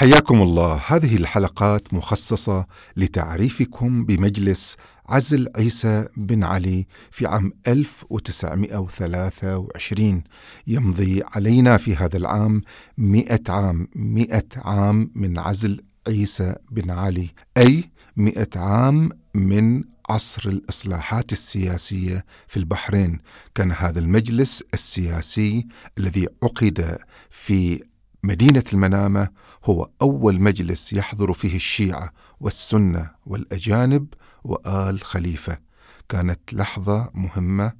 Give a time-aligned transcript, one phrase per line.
[0.00, 0.80] حياكم الله.
[0.86, 2.66] هذه الحلقات مخصصة
[2.96, 4.76] لتعريفكم بمجلس
[5.08, 10.22] عزل عيسى بن علي في عام 1923
[10.66, 12.62] يمضي علينا في هذا العام
[12.98, 21.32] مئة عام مئة عام من عزل عيسى بن علي أي مئة عام من عصر الإصلاحات
[21.32, 23.18] السياسية في البحرين.
[23.54, 25.66] كان هذا المجلس السياسي
[25.98, 26.98] الذي عقد
[27.30, 27.89] في
[28.22, 29.28] مدينة المنامة
[29.64, 34.06] هو أول مجلس يحضر فيه الشيعة والسنة والأجانب
[34.44, 35.58] وآل خليفة.
[36.08, 37.72] كانت لحظة مهمة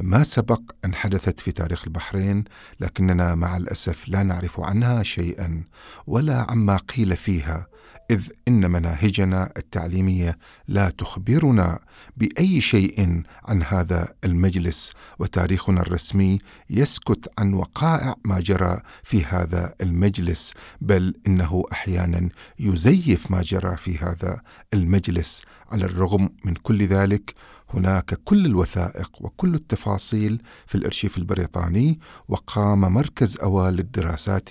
[0.00, 2.44] ما سبق أن حدثت في تاريخ البحرين
[2.80, 5.64] لكننا مع الأسف لا نعرف عنها شيئا
[6.06, 7.66] ولا عما قيل فيها
[8.10, 10.38] إذ إن مناهجنا التعليمية
[10.68, 11.78] لا تخبرنا
[12.16, 16.38] بأي شيء عن هذا المجلس وتاريخنا الرسمي
[16.70, 22.28] يسكت عن وقائع ما جرى في هذا المجلس بل إنه أحيانا
[22.58, 24.40] يزيف ما جرى في هذا
[24.74, 27.34] المجلس على الرغم من كل ذلك
[27.70, 31.98] هناك كل الوثائق وكل التفاصيل في الأرشيف البريطاني
[32.28, 34.50] وقام مركز اوال للدراسات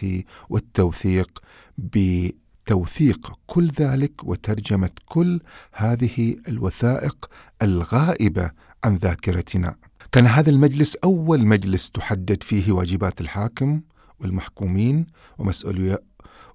[0.50, 1.40] والتوثيق
[1.78, 5.40] بتوثيق كل ذلك وترجمة كل
[5.74, 7.30] هذه الوثائق
[7.62, 8.52] الغائبة
[8.84, 9.76] عن ذاكرتنا.
[10.12, 13.82] كان هذا المجلس أول مجلس تحدد فيه واجبات الحاكم
[14.20, 15.06] والمحكومين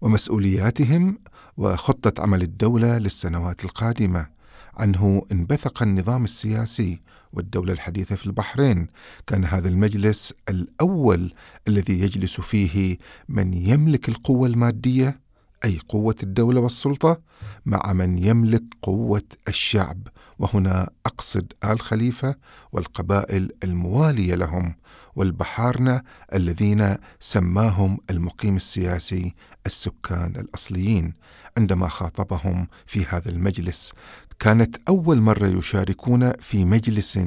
[0.02, 1.18] ومسؤولياتهم
[1.56, 4.37] وخطة عمل الدولة للسنوات القادمة.
[4.78, 7.00] عنه انبثق النظام السياسي
[7.32, 8.86] والدولة الحديثة في البحرين.
[9.26, 11.32] كان هذا المجلس الأول
[11.68, 15.20] الذي يجلس فيه من يملك القوة المادية
[15.64, 17.20] أي قوة الدولة والسلطة
[17.66, 20.08] مع من يملك قوة الشعب.
[20.38, 22.34] وهنا أقصد آل خليفة
[22.72, 24.74] والقبائل الموالية لهم
[25.16, 26.02] والبحارنة
[26.34, 29.34] الذين سماهم المقيم السياسي
[29.66, 31.14] السكان الأصليين.
[31.56, 33.92] عندما خاطبهم في هذا المجلس
[34.38, 37.18] كانت أول مرة يشاركون في مجلس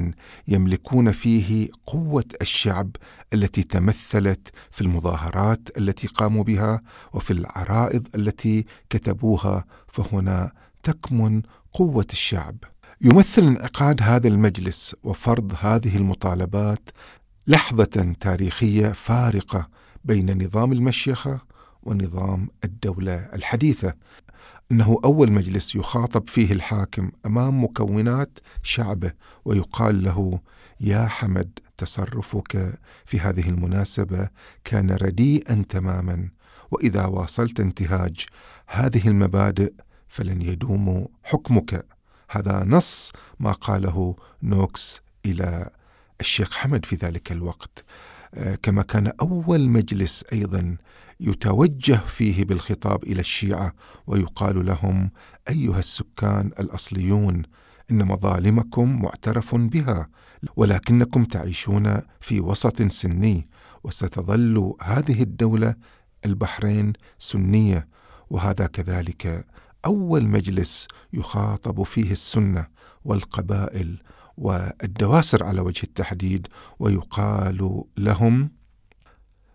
[0.48, 2.96] يملكون فيه قوة الشعب
[3.34, 6.80] التي تمثلت في المظاهرات التي قاموا بها
[7.12, 10.52] وفي العرائض التي كتبوها فهنا
[10.82, 11.42] تكمن
[11.72, 12.56] قوة الشعب.
[13.00, 16.90] يمثل انعقاد هذا المجلس وفرض هذه المطالبات
[17.46, 19.68] لحظة تاريخية فارقة
[20.04, 21.40] بين نظام المشيخة
[21.82, 23.94] ونظام الدولة الحديثة.
[24.72, 29.12] إنه أول مجلس يخاطب فيه الحاكم أمام مكونات شعبه
[29.44, 30.40] ويقال له
[30.80, 34.28] يا حمد تصرفك في هذه المناسبة
[34.64, 36.28] كان رديئا تماما
[36.70, 38.26] وإذا واصلت انتهاج
[38.66, 39.72] هذه المبادئ
[40.08, 41.86] فلن يدوم حكمك.
[42.30, 45.70] هذا نص ما قاله نوكس إلى
[46.20, 47.84] الشيخ حمد في ذلك الوقت.
[48.62, 50.76] كما كان أول مجلس أيضا
[51.20, 53.72] يتوجه فيه بالخطاب إلى الشيعة
[54.06, 55.10] ويقال لهم
[55.48, 57.42] أيها السكان الأصليون
[57.90, 60.08] إن مظالمكم معترف بها
[60.56, 63.48] ولكنكم تعيشون في وسط سني
[63.84, 65.74] وستظل هذه الدولة
[66.26, 67.88] البحرين سنية
[68.30, 69.46] وهذا كذلك
[69.84, 72.66] أول مجلس يخاطب فيه السنة
[73.04, 74.02] والقبائل
[74.36, 76.46] والدواسر على وجه التحديد
[76.78, 78.50] ويقال لهم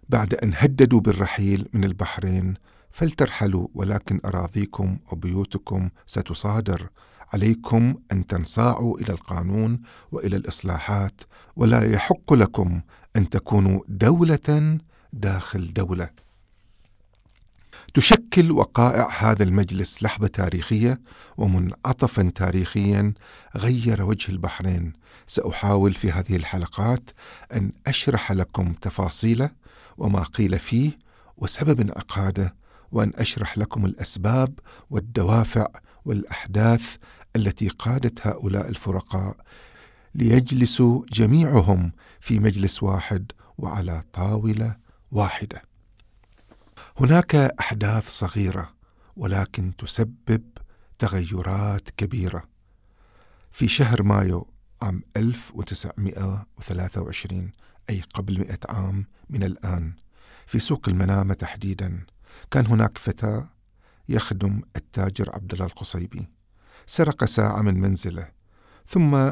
[0.10, 2.54] بعد أن هددوا بالرحيل من البحرين
[2.92, 6.90] فلترحلوا ولكن أراضيكم وبيوتكم ستصادر.
[7.34, 11.22] عليكم أن تنصاعوا إلى القانون وإلى الإصلاحات
[11.56, 12.82] ولا يحق لكم
[13.16, 14.78] أن تكونوا دولة
[15.14, 16.10] داخل دولة.
[17.98, 21.02] تشكل وقائع هذا المجلس لحظة تاريخية
[21.38, 23.14] ومنعطفا تاريخيا
[23.56, 24.94] غير وجه البحرين.
[25.28, 27.10] سأحاول في هذه الحلقات
[27.54, 29.50] أن أشرح لكم تفاصيله
[29.98, 30.92] وما قيل فيه
[31.38, 32.56] وسبب انعقاده
[32.92, 34.60] وأن أشرح لكم الأسباب
[34.90, 35.68] والدوافع
[36.06, 36.96] والأحداث
[37.36, 39.38] التي قادت هؤلاء الفرقاء
[40.16, 44.76] ليجلسوا جميعهم في مجلس واحد وعلى طاولة
[45.12, 45.77] واحدة.
[46.98, 48.74] هناك أحداث صغيرة
[49.16, 50.44] ولكن تسبب
[51.00, 52.44] تغيرات كبيرة.
[53.52, 54.48] في شهر مايو
[54.82, 57.52] عام 1923
[57.90, 59.94] أي قبل مئة عام من الآن
[60.48, 62.06] في سوق المنامة تحديدا
[62.52, 63.46] كان هناك فتى
[64.10, 66.28] يخدم التاجر عبد الله القصيبي.
[66.88, 68.30] سرق ساعة من منزله
[68.88, 69.32] ثم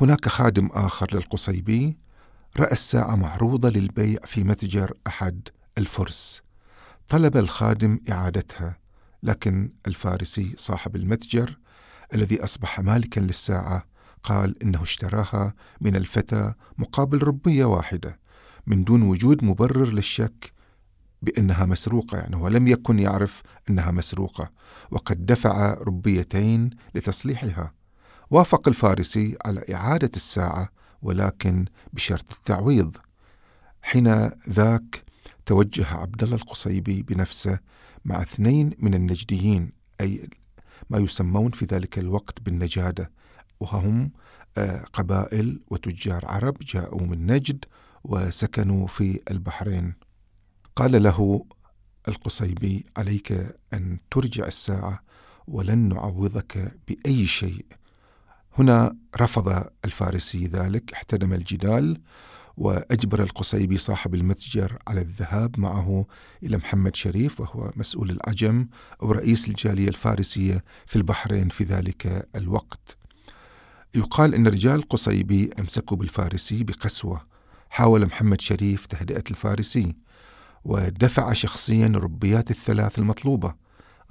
[0.00, 1.98] هناك خادم آخر للقصيبي
[2.56, 5.48] رأى الساعة معروضة للبيع في متجر أحد
[5.78, 6.42] الفرس.
[7.08, 8.78] طلب الخادم إعادتها
[9.22, 11.58] لكن الفارسي صاحب المتجر
[12.14, 13.84] الذي أصبح مالكا للساعة
[14.22, 18.18] قال إنه اشتراها من الفتى مقابل ربية واحدة
[18.66, 20.52] من دون وجود مبرر للشك
[21.22, 24.50] بأنها مسروقة يعني هو لم يكن يعرف أنها مسروقة
[24.90, 27.74] وقد دفع ربيتين لتصليحها.
[28.30, 30.68] وافق الفارسي على إعادة الساعة
[31.02, 32.96] ولكن بشرط التعويض.
[33.82, 35.07] حين ذاك
[35.48, 37.58] توجه عبد الله القصيبي بنفسه
[38.04, 40.28] مع اثنين من النجديين أي
[40.90, 43.10] ما يسمون في ذلك الوقت بالنجادة
[43.60, 44.10] وهم
[44.58, 47.64] آه، قبائل وتجار عرب جاءوا من نجد
[48.04, 49.94] وسكنوا في البحرين.
[50.76, 51.44] قال له
[52.08, 55.02] القصيبي عليك أن ترجع الساعة
[55.46, 57.66] ولن نعوضك بأي شيء.
[58.58, 62.00] هنا رفض الفارسي ذلك احتدم الجدال
[62.58, 66.06] وأجبر القصيبي صاحب المتجر على الذهاب معه
[66.42, 68.66] إلى محمد شريف وهو مسؤول العجم
[69.02, 72.96] أو رئيس الجالية الفارسية في البحرين في ذلك الوقت.
[73.94, 77.20] يقال إن رجال القصيبي أمسكوا بالفارسي بقسوة
[77.70, 79.96] حاول محمد شريف تهدئة الفارسي
[80.64, 83.54] ودفع شخصيا الربيات الثلاث المطلوبة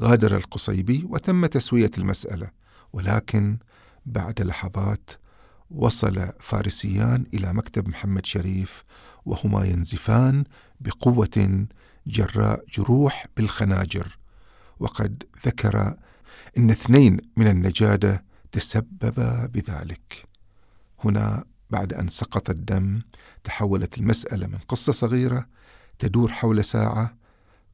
[0.02, 2.50] غادر القصيبي وتم تسوية المسألة
[2.94, 3.58] ولكن
[4.06, 5.10] بعد لحظات
[5.72, 8.84] وصل فارسيان إلى مكتب محمد شريف
[9.26, 10.44] وهما ينزفان
[10.80, 11.68] بقوة
[12.08, 14.18] جراء جروح بالخناجر.
[14.80, 15.94] وقد ذكر
[16.58, 20.28] إن اثنين من النجادة تسببا بذلك.
[21.04, 23.02] هنا بعد أن سقط الدم
[23.44, 25.48] تحولت المسألة من قصة صغيرة
[26.00, 27.18] تدور حول ساعة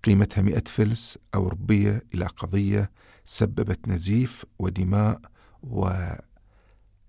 [0.03, 2.91] قيمتها مئة فلس أو ربية إلى قضية
[3.25, 5.21] سببت نزيف ودماء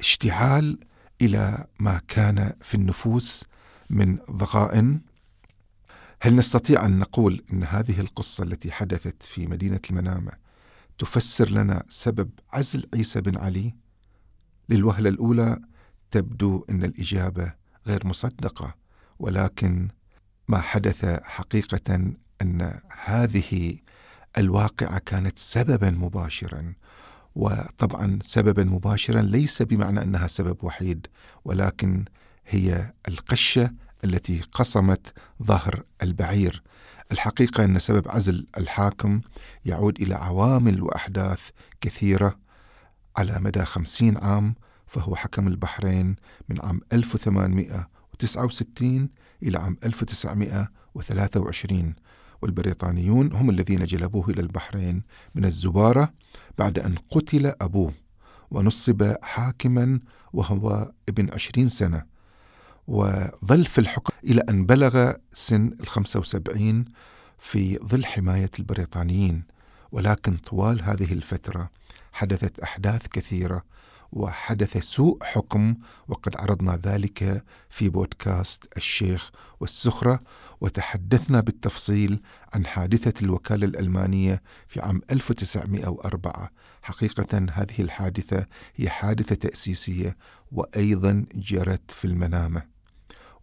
[0.05, 0.79] واشتعال
[1.23, 3.45] إلى ما كان في النفوس
[3.91, 5.01] من ضغائن
[6.21, 10.33] هل نستطيع أن نقول أن هذه القصة التي حدثت في مدينة المنامة
[10.99, 13.75] تفسر لنا سبب عزل عيسى بن علي؟
[14.69, 15.61] للوهلة الأولى
[16.11, 17.53] تبدو أن الإجابة
[17.87, 18.75] غير مصدقة
[19.19, 19.89] ولكن
[20.49, 23.79] ما حدث حقيقة أن هذه
[24.39, 26.75] الواقعة كانت سببا مباشرا
[27.35, 31.07] وطبعا سببا مباشرا ليس بمعنى أنها سبب وحيد
[31.45, 32.05] ولكن
[32.47, 33.71] هي القشة
[34.05, 36.63] التي قصمت ظهر البعير.
[37.13, 39.21] الحقيقة أن سبب عزل الحاكم
[39.65, 41.49] يعود إلى عوامل وأحداث
[41.81, 42.39] كثيرة
[43.17, 44.55] على مدى خمسين عام
[44.87, 46.17] فهو حكم البحرين
[46.49, 49.09] من عام 1869
[49.43, 51.95] إلى عام 1923
[52.44, 55.02] والبريطانيون هم الذين جلبوه إلى البحرين
[55.35, 56.12] من الزبارة
[56.58, 57.93] بعد أن قتل أبوه
[58.50, 60.00] ونصب حاكما
[60.32, 62.05] وهو ابن عشرين سنة.
[62.88, 66.85] وظل في الحكم إلى أن بلغ سن الخمسة وسبعين
[67.38, 69.43] في ظل حماية البريطانيين.
[69.93, 71.70] ولكن طوال هذه الفترة
[72.12, 73.62] حدثت أحداث كثيرة
[74.15, 75.75] وحدث سوء حكم
[76.09, 79.31] وقد عرضنا ذلك في بودكاست الشيخ
[79.61, 80.21] والسخرة
[80.61, 82.21] وتحدثنا بالتفصيل
[82.53, 86.51] عن حادثة الوكالة الألمانية في عام 1904
[86.83, 88.47] حقيقة هذه الحادثة
[88.77, 90.17] هي حادثة تأسيسية
[90.53, 92.63] وأيضا جرت في المنامة.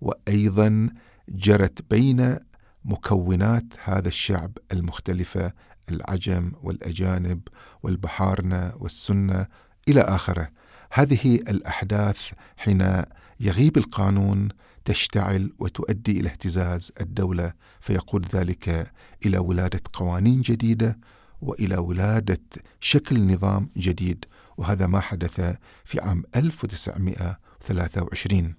[0.01, 0.89] وأيضا
[1.29, 2.37] جرت بين
[2.85, 5.53] مكونات هذا الشعب المختلفة
[5.89, 7.41] العجم والأجانب
[7.83, 9.47] والبحارنة والسنة
[9.87, 10.60] إلى آخره.
[10.91, 13.03] هذه الأحداث حين
[13.39, 14.49] يغيب القانون
[14.85, 18.91] تشتعل وتؤدي إلى اهتزاز الدولة فيقود ذلك
[19.25, 20.99] إلى ولادة قوانين جديدة
[21.41, 22.41] وإلى ولادة
[22.79, 24.25] شكل نظام جديد
[24.57, 28.55] وهذا ما حدث في عام 1923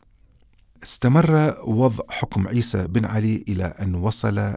[0.82, 4.54] استمر وضع حكم عيسى بن علي إلى أن وصل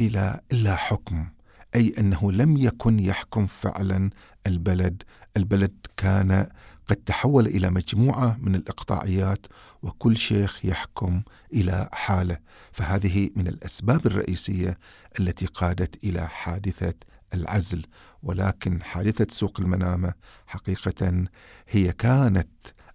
[0.00, 1.26] إلى الا حكم
[1.74, 4.10] أي أنه لم يكن يحكم فعلا
[4.46, 5.02] البلد.
[5.36, 6.48] البلد كان
[6.86, 9.46] قد تحول إلى مجموعة من الإقطاعيات
[9.82, 12.38] وكل شيخ يحكم إلى حالة.
[12.72, 14.78] فهذه من الأسباب الرئيسية
[15.20, 16.94] التي قادت إلى حادثة
[17.34, 17.86] العزل.
[18.22, 20.12] ولكن حادثة سوق المنامة
[20.46, 21.24] حقيقة
[21.68, 22.48] هي كانت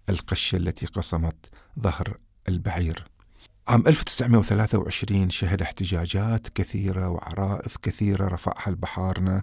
[0.08, 1.46] القشه التي قصمت
[1.80, 2.16] ظهر
[2.48, 3.12] البعير.
[3.68, 9.42] عام 1923 شهد احتجاجات كثيرة وعرائض كثيرة رفعها البحارنة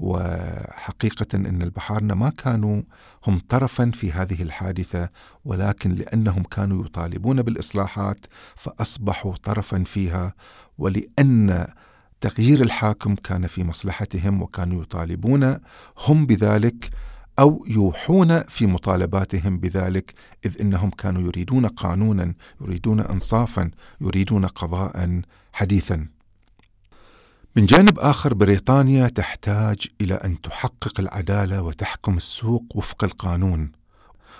[0.00, 2.82] وحقيقة أن البحارنة ما كانوا
[3.26, 5.08] هم طرفا في هذه الحادثة
[5.44, 8.26] ولكن لأنهم كانوا يطالبون بالإصلاحات
[8.56, 10.34] فأصبحوا طرفا فيها
[10.78, 11.66] ولأن
[12.20, 15.58] تغيير الحاكم كان في مصلحتهم وكانوا يطالبون
[16.06, 16.90] هم بذلك
[17.38, 20.14] أو يوحون في مطالباتهم بذلك
[20.46, 25.20] إذ إنهم كانوا يريدون قانونا يريدون انصافا يريدون قضاء
[25.52, 26.19] حديثا.
[27.56, 33.72] من جانب آخر بريطانيا تحتاج إلى أن تحقق العدالة وتحكم السوق وفق القانون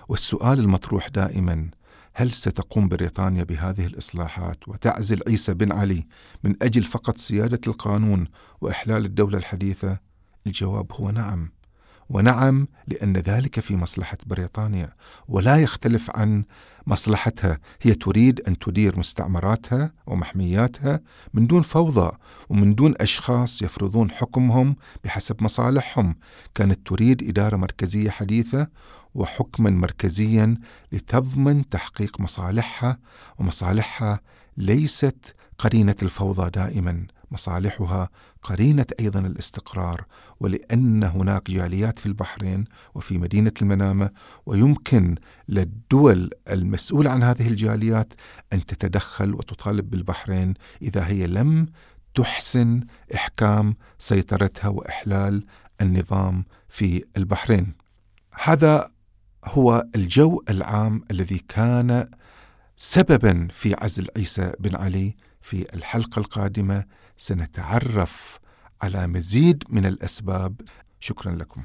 [0.08, 1.70] والسؤال المطروح دائما
[2.14, 6.06] هل ستقوم بريطانيا بهذه الإصلاحات وتعزل عيسى بن علي
[6.44, 8.26] من أجل فقط سيادة القانون
[8.60, 9.98] وإحلال الدولة الحديثة؟
[10.46, 11.52] الجواب هو نعم.
[12.10, 14.92] ونعم لأن ذلك في مصلحة بريطانيا
[15.28, 16.44] ولا يختلف عن
[16.86, 17.58] مصلحتها.
[17.82, 21.00] هي تريد أن تدير مستعمراتها ومحمياتها
[21.34, 22.16] من دون فوضى
[22.48, 26.16] ومن دون أشخاص يفرضون حكمهم بحسب مصالحهم.
[26.54, 28.68] كانت تريد إدارة مركزية حديثة
[29.14, 30.56] وحكما مركزيا
[30.92, 32.98] لتضمن تحقيق مصالحها
[33.38, 34.20] ومصالحها
[34.56, 37.06] ليست قرينة الفوضى دائما.
[37.30, 38.08] مصالحها
[38.42, 40.04] قرينة أيضا الاستقرار
[40.40, 44.10] ولأن هناك جاليات في البحرين وفي مدينة المنامة
[44.46, 45.14] ويمكن
[45.48, 48.12] للدول المسؤولة عن هذه الجاليات
[48.52, 51.66] أن تتدخل وتطالب بالبحرين إذا هي لم
[52.14, 52.80] تحسن
[53.14, 55.44] إحكام سيطرتها وإحلال
[55.80, 57.74] النظام في البحرين.
[58.42, 58.90] هذا
[59.44, 62.04] هو الجو العام الذي كان
[62.76, 66.84] سببا في عزل عيسى بن علي في الحلقة القادمة
[67.20, 68.38] سنتعرف
[68.82, 70.60] على مزيد من الأسباب.
[71.00, 71.64] شكرا لكم.